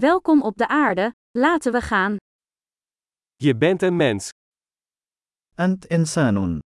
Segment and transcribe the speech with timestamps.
[0.00, 2.16] Welkom op de aarde, laten we gaan.
[3.34, 4.30] Je bent een mens.
[5.58, 6.60] أنت إنسان.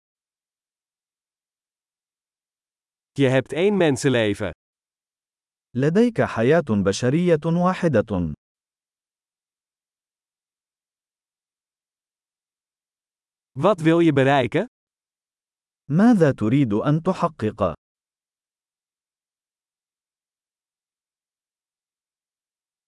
[3.13, 4.51] Je hebt één mensenleven.
[5.77, 8.35] لديك حياة بشرية واحدة.
[13.53, 14.67] Wat wil je bereiken?
[15.91, 17.75] ماذا تريد أن تحقق؟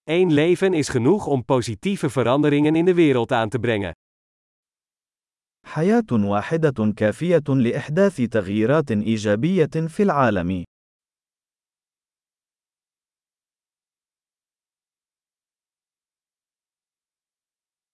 [0.04, 3.92] Eén leven is genoeg om positieve veranderingen in de wereld aan te brengen.
[5.68, 10.64] حياة واحدة كافية لإحداث تغييرات إيجابية في العالم.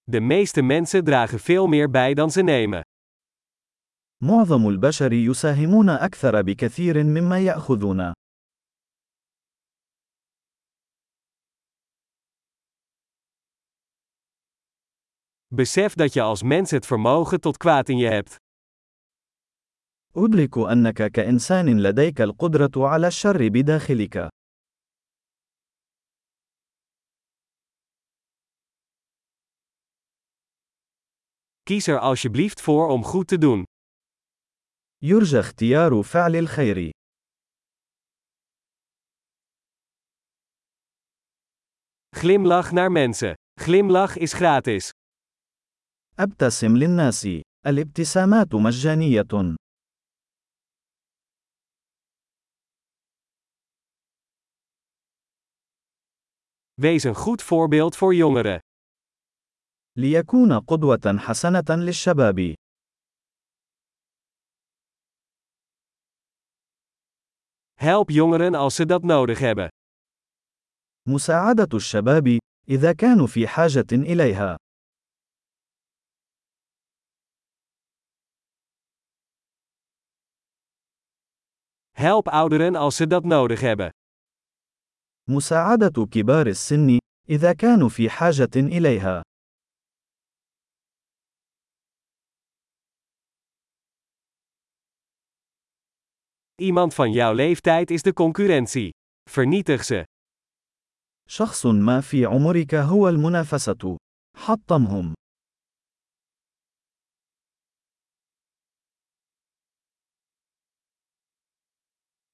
[0.04, 2.82] De meeste mensen dragen veel meer bij dan ze nemen.
[4.23, 8.13] معظم البشر يساهمون أكثر بكثير مما يأخذون.
[15.55, 18.35] Besef dat je als mens het vermogen tot kwaad in je hebt.
[20.16, 24.27] أدرك أنك كإنسان لديك القدرة على الشر بداخلك.
[31.63, 33.63] Kies er alsjeblieft voor om goed te doen.
[35.04, 36.90] يرجى اختيار فعل الخير.
[42.16, 43.34] Glimlach naar mensen.
[43.62, 44.90] Glimlach is gratis.
[46.21, 47.29] أبتسم للناس.
[47.66, 49.57] الابتسامات مجانية.
[56.75, 58.60] Wees een goed voorbeeld voor jongeren.
[59.97, 62.55] ليكون قدوة حسنة للشباب.
[67.75, 69.69] Help jongeren als ze dat nodig hebben.
[71.09, 72.38] مساعدة الشباب
[72.69, 74.56] إذا كانوا في حاجة إليها.
[81.97, 83.89] Help ouderen als ze dat nodig hebben.
[85.29, 89.22] مساعدة كبار السن إذا كانوا في حاجة إليها.
[96.61, 98.89] Iemand van jouw leeftijd is de concurrentie.
[99.29, 100.03] Vernietig ze.
[101.29, 103.97] شخص ما في عمرك هو المنافسة.
[104.38, 105.13] حطمهم.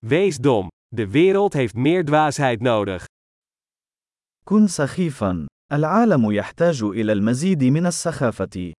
[0.05, 0.67] Wees dom.
[0.95, 3.05] De wereld heeft meer dwaasheid nodig.
[4.45, 5.47] كن سخيفا.
[5.71, 8.73] العالم يحتاج إلى المزيد من السخافة.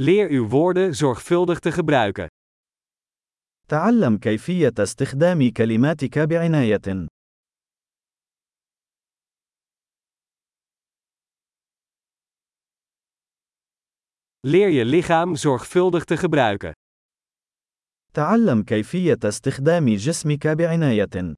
[0.00, 2.26] Leer uw woorden zorgvuldig te gebruiken.
[3.68, 7.08] تعلم كيفية استخدام كلماتك بعناية.
[14.42, 16.72] Leer je lichaam zorgvuldig te gebruiken.
[18.14, 21.34] تعلم كيفية استخدام جسمك بعناية.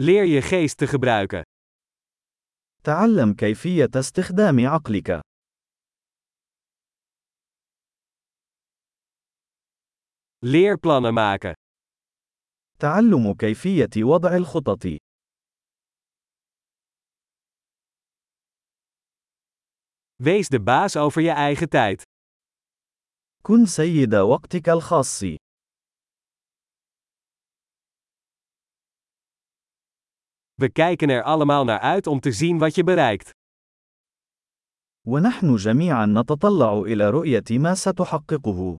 [0.00, 1.42] Leer je geest te gebruiken.
[2.84, 5.20] تعلم كيفية استخدام عقلك.
[10.44, 11.54] Leer plannen maken.
[12.78, 14.86] تعلم كيفية وضع الخطط.
[20.22, 22.02] Wees de baas over je eigen tijd.
[23.42, 25.20] كن سيد وقتك الخاص.
[30.54, 33.30] We kijken er allemaal naar uit om te zien wat je bereikt.
[35.06, 38.76] ونحن جميعا نتطلع إلى رؤية ما ستحققه.